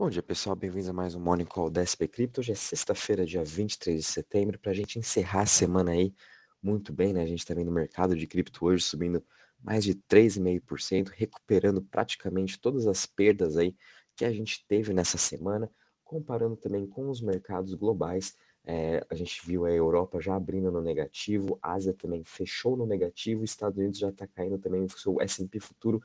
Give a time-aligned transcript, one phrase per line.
[0.00, 0.56] Bom dia, pessoal.
[0.56, 2.40] Bem-vindos a mais um Morning Call da SP Crypto.
[2.40, 6.14] Hoje é sexta-feira, dia 23 de setembro, para a gente encerrar a semana aí
[6.62, 7.22] muito bem, né?
[7.22, 9.22] A gente está vendo o mercado de cripto hoje subindo
[9.62, 13.76] mais de 3,5%, recuperando praticamente todas as perdas aí
[14.16, 15.70] que a gente teve nessa semana,
[16.02, 18.34] comparando também com os mercados globais.
[18.64, 22.86] É, a gente viu a Europa já abrindo no negativo, a Ásia também fechou no
[22.86, 26.00] negativo, Estados Unidos já está caindo também, o seu S&P futuro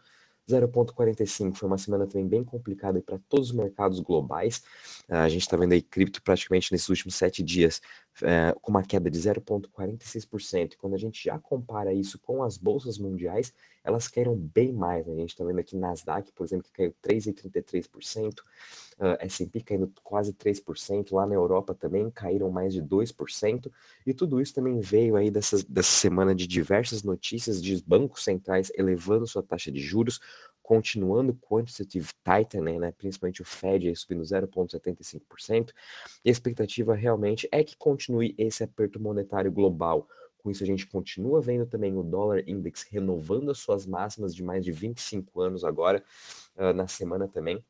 [0.49, 4.63] 0,45 foi uma semana também bem complicada para todos os mercados globais.
[5.09, 7.81] Uh, a gente está vendo aí cripto praticamente nesses últimos sete dias
[8.21, 10.73] uh, com uma queda de 0,46%.
[10.73, 15.05] E quando a gente já compara isso com as bolsas mundiais, elas caíram bem mais.
[15.05, 15.13] Né?
[15.13, 20.33] A gente está vendo aqui Nasdaq, por exemplo, que caiu 3,33%, uh, S&P caindo quase
[20.33, 23.71] 3%, lá na Europa também caíram mais de 2%,
[24.05, 28.71] e tudo isso também veio aí dessa, dessa semana de diversas notícias de bancos centrais
[28.75, 30.19] elevando sua taxa de juros,
[30.65, 35.71] continuando quantitative tightening, né, principalmente o Fed subindo 0,75%,
[36.23, 40.09] e a expectativa realmente é que continue esse aperto monetário global.
[40.39, 44.43] Com isso, a gente continua vendo também o dólar index renovando as suas máximas de
[44.43, 46.03] mais de 25 anos agora,
[46.55, 47.63] uh, na semana também.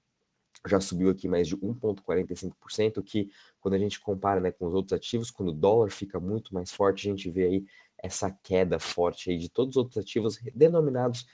[0.65, 4.93] Já subiu aqui mais de 1,45%, que quando a gente compara né, com os outros
[4.93, 7.65] ativos, quando o dólar fica muito mais forte, a gente vê aí
[7.97, 11.25] essa queda forte aí de todos os outros ativos denominados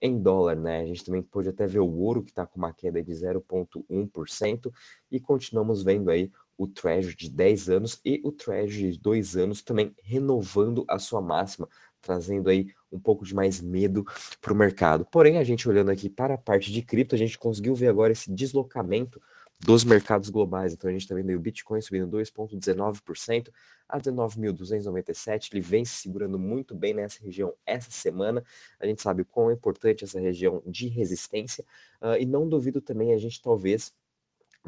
[0.00, 0.80] em dólar, né?
[0.80, 4.72] A gente também pode até ver o ouro que está com uma queda de 0,1%
[5.10, 9.62] e continuamos vendo aí o Treasury de 10 anos e o Treasury de 2 anos
[9.62, 11.68] também renovando a sua máxima,
[12.00, 14.04] trazendo aí um pouco de mais medo
[14.40, 15.04] para o mercado.
[15.04, 18.12] Porém, a gente olhando aqui para a parte de cripto, a gente conseguiu ver agora
[18.12, 19.20] esse deslocamento
[19.60, 20.72] dos mercados globais.
[20.72, 23.50] Então a gente vendo aí o Bitcoin subindo 2,19%
[23.88, 25.50] a 19.297.
[25.52, 28.44] Ele vem se segurando muito bem nessa região essa semana.
[28.78, 31.64] A gente sabe o quão é importante essa região de resistência.
[32.00, 33.92] Uh, e não duvido também a gente talvez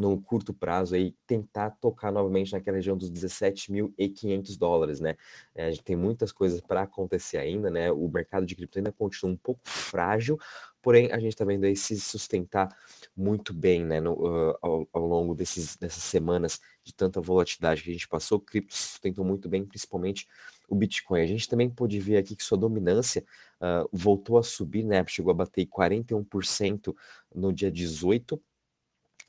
[0.01, 5.17] no curto prazo aí tentar tocar novamente naquela região dos 17.500 dólares, né?
[5.55, 7.93] É, a gente tem muitas coisas para acontecer ainda, né?
[7.93, 10.39] O mercado de cripto ainda continua um pouco frágil,
[10.83, 12.69] porém a gente está vendo aí se sustentar
[13.17, 14.01] muito bem, né?
[14.01, 18.39] No, uh, ao, ao, longo desses, dessas semanas de tanta volatilidade que a gente passou,
[18.39, 20.27] o cripto se sustentou muito bem, principalmente
[20.69, 21.21] o Bitcoin.
[21.21, 23.25] A gente também pôde ver aqui que sua dominância
[23.61, 25.05] uh, voltou a subir, né?
[25.07, 26.95] Chegou a bater 41%
[27.35, 28.41] no dia 18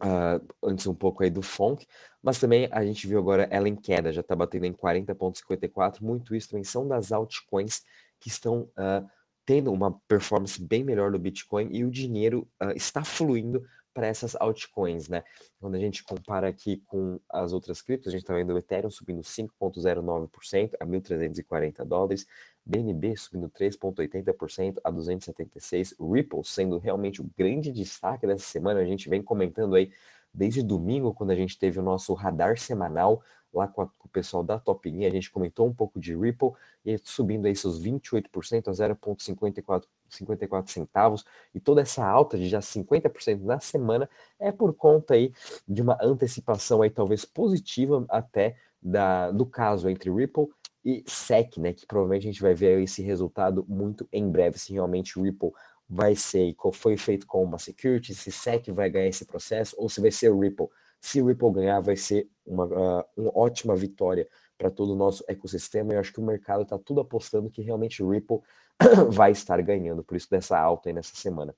[0.03, 1.85] Uh, antes um pouco aí do funk,
[2.23, 6.01] mas também a gente viu agora ela em queda, já está batendo em 40,54.
[6.01, 7.83] Muito isso também são das altcoins
[8.19, 9.07] que estão uh,
[9.45, 13.63] tendo uma performance bem melhor no Bitcoin e o dinheiro uh, está fluindo
[13.93, 15.23] para essas altcoins, né?
[15.59, 18.89] Quando a gente compara aqui com as outras criptos, a gente está vendo o Ethereum
[18.89, 22.25] subindo 5,09% a 1.340 dólares,
[22.65, 29.09] BNB subindo 3,80% a 276, Ripple sendo realmente o grande destaque dessa semana, a gente
[29.09, 29.91] vem comentando aí
[30.33, 33.21] desde domingo, quando a gente teve o nosso radar semanal
[33.53, 36.15] lá com, a, com o pessoal da Top Gear, a gente comentou um pouco de
[36.15, 36.51] Ripple
[36.85, 41.25] e subindo aí seus 28% a 0,54 54 centavos,
[41.55, 44.09] e toda essa alta de já 50% na semana
[44.39, 45.33] é por conta aí
[45.67, 50.47] de uma antecipação aí talvez positiva até da, do caso entre Ripple
[50.83, 54.73] e SEC, né, que provavelmente a gente vai ver esse resultado muito em breve, se
[54.73, 55.51] realmente Ripple
[55.87, 59.99] vai ser, foi feito com uma security, se SEC vai ganhar esse processo, ou se
[59.99, 60.67] vai ser o Ripple.
[61.01, 65.23] Se o Ripple ganhar, vai ser uma, uh, uma ótima vitória para todo o nosso
[65.27, 65.93] ecossistema.
[65.93, 68.39] Eu acho que o mercado está tudo apostando que realmente Ripple
[69.09, 71.55] vai estar ganhando, por isso dessa alta aí nessa semana.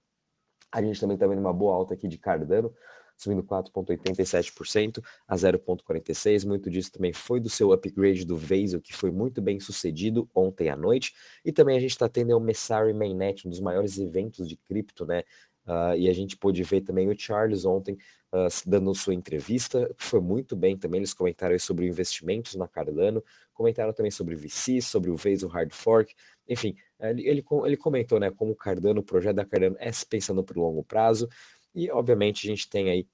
[0.71, 2.73] A gente também está vendo uma boa alta aqui de Cardano,
[3.15, 6.45] subindo 4,87% a 0,46%.
[6.47, 10.69] Muito disso também foi do seu upgrade do Vasil, que foi muito bem sucedido ontem
[10.69, 11.13] à noite.
[11.45, 15.05] E também a gente está tendo o Messari Mainnet, um dos maiores eventos de cripto,
[15.05, 15.23] né?
[15.65, 17.97] Uh, e a gente pôde ver também o Charles ontem
[18.33, 20.99] uh, dando sua entrevista, foi muito bem também.
[20.99, 26.13] Eles comentaram sobre investimentos na Cardano, comentaram também sobre VC, sobre o Vasil Hard Fork,
[26.47, 30.43] enfim, ele, ele, ele comentou né, como o Cardano, o projeto da Cardano é pensando
[30.43, 31.29] para o longo prazo,
[31.73, 33.07] e obviamente a gente tem aí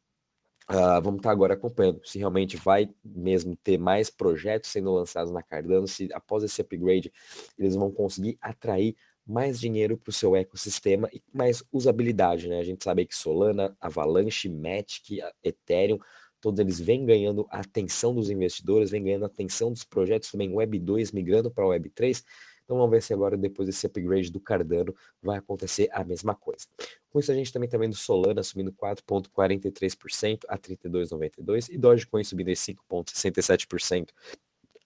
[0.71, 5.41] Uh, vamos estar agora acompanhando se realmente vai mesmo ter mais projetos sendo lançados na
[5.41, 7.11] Cardano, se após esse upgrade
[7.57, 8.95] eles vão conseguir atrair
[9.29, 12.59] mais dinheiro para o seu ecossistema e mais usabilidade, né?
[12.59, 15.99] A gente sabe que Solana, Avalanche, Matic, Ethereum,
[16.41, 20.53] todos eles vêm ganhando a atenção dos investidores, vêm ganhando a atenção dos projetos também
[20.53, 22.23] Web 2 migrando para Web 3
[22.69, 26.67] então vamos ver se agora, depois desse upgrade do Cardano, vai acontecer a mesma coisa.
[27.09, 32.51] Com isso, a gente também está vendo Solana subindo 4,43% a 32,92% e Dogecoin subindo
[32.51, 34.09] 5,67%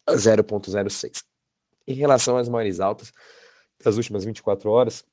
[0.07, 1.25] a 0,06%.
[1.85, 3.11] Em relação às maiores altas
[3.83, 5.05] das últimas 24 horas,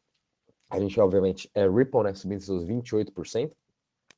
[0.70, 3.52] a gente obviamente é Ripple, né, subindo seus 28%,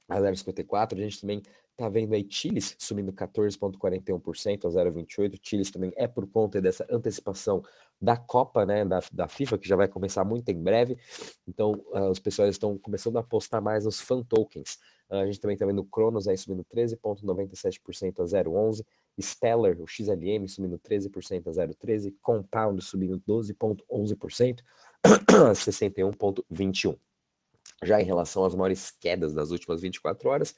[0.09, 0.99] a 0,54.
[0.99, 5.41] A gente também está vendo aí Chiles subindo 14,41% a 0,28.
[5.43, 7.63] Chiles também é por conta dessa antecipação
[8.01, 10.99] da Copa, né, da, da FIFA, que já vai começar muito em breve.
[11.47, 14.79] Então, uh, os pessoas estão começando a apostar mais nos fan tokens.
[15.09, 18.85] Uh, a gente também está vendo Cronos aí subindo 13,97% a 0,11.
[19.21, 22.15] Stellar, o XLM, subindo 13% a 0,13.
[22.23, 24.61] Compound subindo 12,11%
[25.05, 26.99] a 61,21%.
[27.85, 30.55] Já em relação às maiores quedas das últimas 24 horas,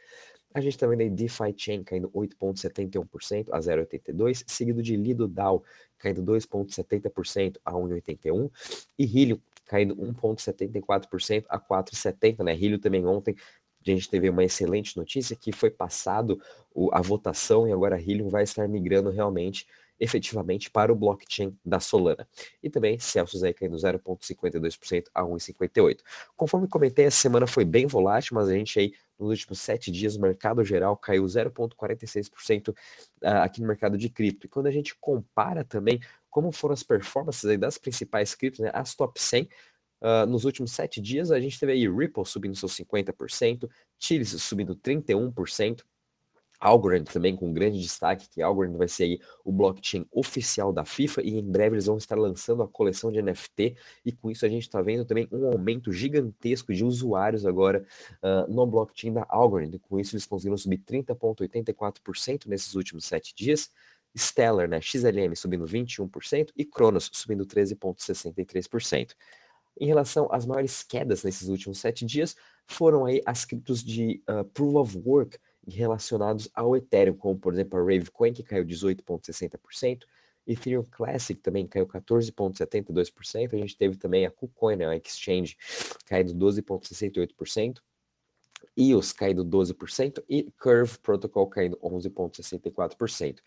[0.55, 5.65] a gente vendo aí DeFi Chain caindo 8,71% a 0,82, seguido de Lido DAO
[5.99, 8.51] caindo 2,70% a 1,81
[8.97, 12.53] e Rilho caindo 1,74% a 4,70, né?
[12.53, 13.35] Rilho também ontem
[13.91, 16.41] a gente teve uma excelente notícia que foi passado
[16.93, 19.67] a votação e agora a Helium vai estar migrando realmente
[19.99, 22.27] efetivamente para o blockchain da Solana.
[22.63, 26.01] E também Celsius aí caindo 0,52% a 1,58%.
[26.37, 30.17] Conforme comentei, essa semana foi bem volátil, mas a gente aí nos últimos sete dias
[30.17, 32.75] o mercado geral caiu 0,46%
[33.23, 34.47] ah, aqui no mercado de cripto.
[34.47, 38.97] E quando a gente compara também como foram as performances das principais criptos, né, as
[38.97, 39.49] top 100,
[40.05, 43.67] Uh, nos últimos sete dias, a gente teve aí Ripple subindo seus 50%,
[43.99, 45.83] Chiles subindo 31%,
[46.61, 51.23] Algorand também com grande destaque, que Algorand vai ser aí o blockchain oficial da FIFA
[51.23, 54.49] e em breve eles vão estar lançando a coleção de NFT e com isso a
[54.49, 57.85] gente está vendo também um aumento gigantesco de usuários agora
[58.23, 59.79] uh, no blockchain da Algorand.
[59.81, 63.71] Com isso eles conseguiram subir 30,84% nesses últimos sete dias.
[64.17, 69.15] Stellar, né, XLM subindo 21% e Cronos subindo 13,63%.
[69.79, 72.37] Em relação às maiores quedas nesses últimos sete dias,
[72.67, 77.79] foram aí as criptos de uh, Proof of Work, relacionados ao Ethereum, como por exemplo
[77.79, 80.05] a Ravecoin, que caiu 18,60%,
[80.47, 85.57] Ethereum Classic também caiu 14,72%, a gente teve também a KuCoin, né, a exchange,
[86.07, 87.79] caindo 12,68%,
[88.77, 93.39] EOS caindo 12% e Curve Protocol caindo 11,64%.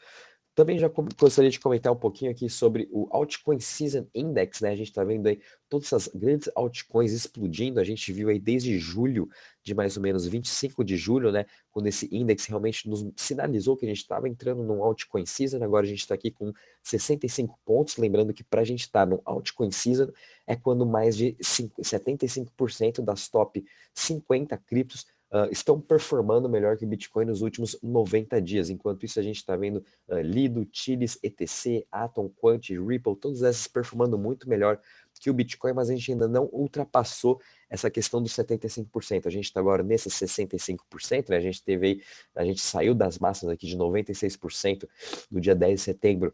[0.58, 0.88] Também já
[1.20, 4.72] gostaria de comentar um pouquinho aqui sobre o Altcoin Season Index, né?
[4.72, 5.40] A gente está vendo aí
[5.70, 7.80] todas essas grandes altcoins explodindo.
[7.80, 9.30] A gente viu aí desde julho,
[9.62, 11.46] de mais ou menos 25 de julho, né?
[11.70, 15.64] Quando esse index realmente nos sinalizou que a gente estava entrando num altcoin season.
[15.64, 16.52] Agora a gente está aqui com
[16.82, 17.98] 65 pontos.
[17.98, 20.12] Lembrando que para a gente estar tá no altcoin season
[20.48, 23.64] é quando mais de 5, 75% das top
[23.94, 28.70] 50 criptos uh, estão performando melhor que o Bitcoin nos últimos 90 dias.
[28.70, 33.68] Enquanto isso, a gente está vendo uh, Lido, Chilis, ETC, Atom, Quant, Ripple, todas essas
[33.68, 34.80] performando muito melhor
[35.20, 39.26] que o Bitcoin, mas a gente ainda não ultrapassou essa questão dos 75%.
[39.26, 41.38] A gente está agora nesses 65%, né?
[41.38, 42.02] A gente teve aí,
[42.36, 44.88] a gente saiu das massas aqui de 96%
[45.32, 46.34] no dia 10 de setembro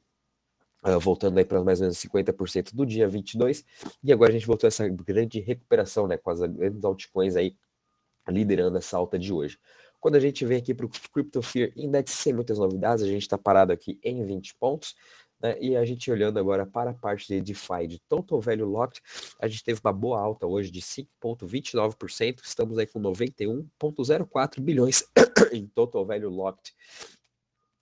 [0.86, 3.64] Uh, voltando aí para mais ou menos 50% do dia 22,
[4.04, 7.56] e agora a gente voltou a essa grande recuperação, né, com as grandes altcoins aí
[8.28, 9.58] liderando essa alta de hoje.
[10.00, 13.22] Quando a gente vem aqui para o Crypto Fear Index, sem muitas novidades, a gente
[13.22, 14.96] está parado aqui em 20 pontos.
[15.44, 15.58] Né?
[15.60, 19.02] E a gente olhando agora para a parte de DeFi, de Total Value Locked,
[19.40, 22.40] a gente teve uma boa alta hoje de 5,29%.
[22.44, 25.06] Estamos aí com 91,04 bilhões
[25.52, 26.74] em Total Value Locked.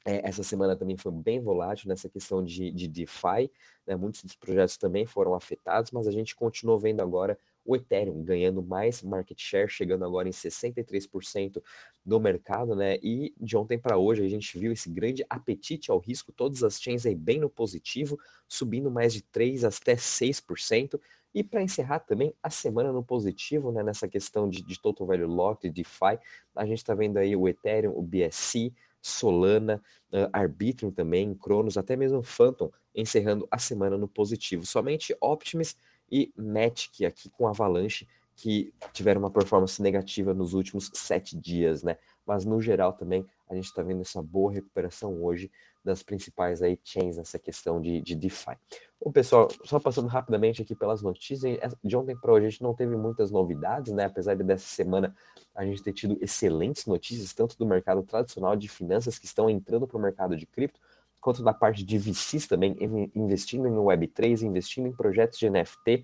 [0.04, 3.52] É, essa semana também foi bem volátil nessa questão de, de DeFi.
[3.86, 3.96] Né?
[3.96, 8.62] Muitos dos projetos também foram afetados, mas a gente continuou vendo agora o Ethereum ganhando
[8.62, 11.62] mais market share, chegando agora em 63%
[12.06, 12.98] do mercado, né?
[13.04, 16.82] E de ontem para hoje a gente viu esse grande apetite ao risco, todas as
[16.82, 21.00] chains aí bem no positivo, subindo mais de 3 até 6%.
[21.34, 25.28] E para encerrar também a semana no positivo, né, nessa questão de, de Total Value
[25.28, 26.20] Locked, de DeFi,
[26.56, 31.96] a gente está vendo aí o Ethereum, o BSC, Solana, uh, Arbitrum também, Cronos, até
[31.96, 34.66] mesmo Phantom, encerrando a semana no positivo.
[34.66, 35.76] Somente Optimus
[36.12, 41.98] e Matic aqui com Avalanche, que tiveram uma performance negativa nos últimos sete dias, né?
[42.26, 45.52] Mas no geral também a gente está vendo essa boa recuperação hoje
[45.84, 48.56] das principais aí chains nessa questão de, de DeFi.
[49.04, 52.74] Bom, pessoal, só passando rapidamente aqui pelas notícias, de ontem para hoje a gente não
[52.74, 54.06] teve muitas novidades, né?
[54.06, 55.16] Apesar de dessa semana
[55.56, 59.88] a gente ter tido excelentes notícias, tanto do mercado tradicional de finanças que estão entrando
[59.88, 60.80] para o mercado de cripto,
[61.22, 62.76] quanto da parte de VCs também,
[63.16, 66.04] investindo em Web3, investindo em projetos de NFT,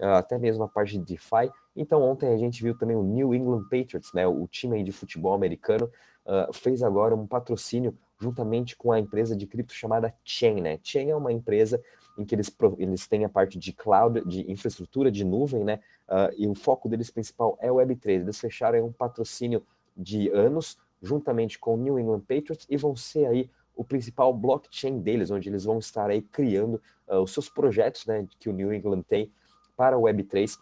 [0.00, 1.50] ah, até mesmo a parte de DeFi.
[1.74, 5.34] Então ontem a gente viu também o New England Patriots, né, o time de futebol
[5.34, 5.90] americano,
[6.26, 10.60] uh, fez agora um patrocínio juntamente com a empresa de cripto chamada Chain.
[10.60, 10.78] Né?
[10.82, 11.80] Chain é uma empresa
[12.18, 15.80] em que eles, eles têm a parte de cloud, de infraestrutura de nuvem, né?
[16.08, 18.22] Uh, e o foco deles principal é o Web3.
[18.22, 19.62] Eles fecharam um patrocínio
[19.94, 25.00] de anos juntamente com o New England Patriots e vão ser aí o principal blockchain
[25.00, 28.72] deles, onde eles vão estar aí criando uh, os seus projetos, né, que o New
[28.72, 29.30] England tem
[29.76, 30.58] para o Web3,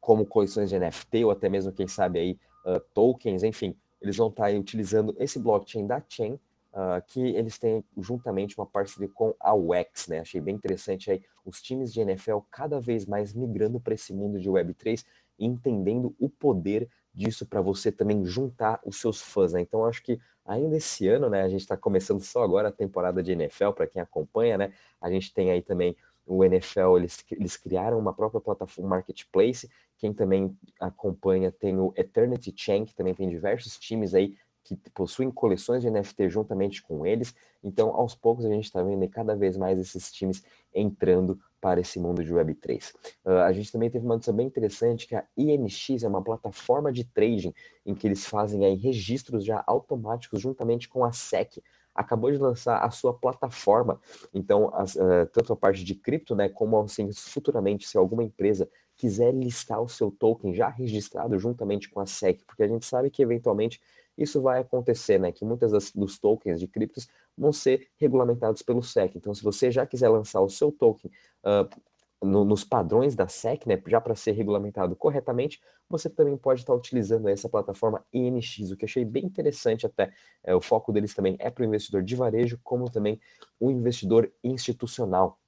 [0.00, 4.28] como coleções de NFT ou até mesmo, quem sabe aí, uh, tokens, enfim, eles vão
[4.28, 6.32] estar utilizando esse blockchain da Chain,
[6.72, 10.20] uh, que eles têm juntamente uma parceria com a UX, né?
[10.20, 14.40] Achei bem interessante aí os times de NFL cada vez mais migrando para esse mundo
[14.40, 15.04] de Web3
[15.38, 19.60] e entendendo o poder disso para você também juntar os seus fãs, né?
[19.60, 23.22] Então acho que ainda esse ano, né, a gente está começando só agora a temporada
[23.22, 24.72] de NFL para quem acompanha, né?
[25.00, 29.68] A gente tem aí também o NFL, eles, eles criaram uma própria plataforma marketplace.
[29.98, 35.30] Quem também acompanha tem o Eternity Chain, que também tem diversos times aí que possuem
[35.30, 37.34] coleções de NFT juntamente com eles.
[37.62, 41.98] Então, aos poucos, a gente está vendo cada vez mais esses times entrando para esse
[41.98, 42.92] mundo de Web3.
[43.24, 46.92] Uh, a gente também teve uma notícia bem interessante que a INX é uma plataforma
[46.92, 47.52] de trading
[47.84, 51.62] em que eles fazem aí registros já automáticos juntamente com a SEC.
[51.94, 54.00] Acabou de lançar a sua plataforma,
[54.32, 58.68] então as, uh, tanto a parte de cripto, né, como assim, futuramente se alguma empresa
[59.00, 63.10] quiser listar o seu token já registrado juntamente com a SEC, porque a gente sabe
[63.10, 63.80] que eventualmente
[64.16, 65.32] isso vai acontecer, né?
[65.32, 69.16] Que muitas das, dos tokens de criptos vão ser regulamentados pelo SEC.
[69.16, 71.10] Então, se você já quiser lançar o seu token
[71.44, 71.80] uh,
[72.22, 76.74] no, nos padrões da SEC, né, já para ser regulamentado corretamente, você também pode estar
[76.74, 80.12] utilizando essa plataforma INX, o que achei bem interessante até.
[80.44, 83.18] É, o foco deles também é para o investidor de varejo, como também
[83.58, 85.38] o investidor institucional.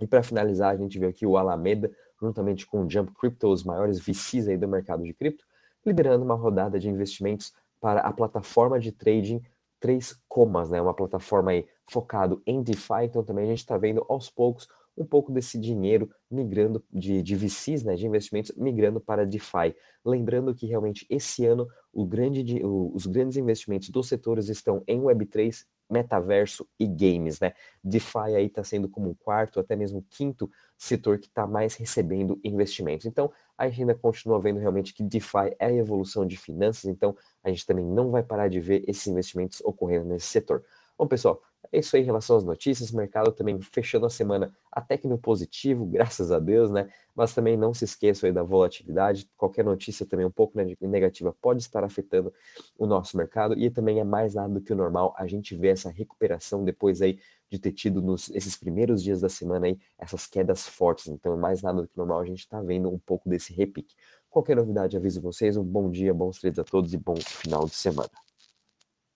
[0.00, 1.90] E para finalizar, a gente vê aqui o Alameda,
[2.20, 5.44] juntamente com o Jump Crypto, os maiores VCs aí do mercado de cripto,
[5.84, 9.42] liderando uma rodada de investimentos para a plataforma de trading
[9.78, 10.80] Três Comas, né?
[10.80, 15.04] Uma plataforma aí focado em DeFi, então também a gente está vendo aos poucos um
[15.04, 19.74] pouco desse dinheiro migrando de, de VCs, né, de investimentos, migrando para DeFi.
[20.04, 25.00] Lembrando que realmente esse ano o grande, o, os grandes investimentos dos setores estão em
[25.00, 27.52] Web3, metaverso e games, né?
[27.82, 32.40] DeFi aí está sendo como o quarto, até mesmo quinto setor que está mais recebendo
[32.44, 33.06] investimentos.
[33.06, 37.16] Então, a gente ainda continua vendo realmente que DeFi é a evolução de finanças, então
[37.42, 40.64] a gente também não vai parar de ver esses investimentos ocorrendo nesse setor.
[40.96, 41.42] Bom, pessoal,
[41.72, 42.90] é isso aí em relação às notícias.
[42.90, 46.88] Mercado também fechando a semana até que no positivo, graças a Deus, né?
[47.14, 49.28] Mas também não se esqueçam aí da volatilidade.
[49.36, 52.32] Qualquer notícia também um pouco negativa pode estar afetando
[52.78, 55.68] o nosso mercado e também é mais nada do que o normal a gente ver
[55.68, 60.26] essa recuperação depois aí de ter tido nos esses primeiros dias da semana aí essas
[60.26, 61.08] quedas fortes.
[61.08, 63.94] Então, é mais nada do que normal a gente está vendo um pouco desse repique.
[64.28, 65.56] Qualquer novidade, aviso vocês.
[65.56, 68.29] Um bom dia, bons trades a todos e bom final de semana.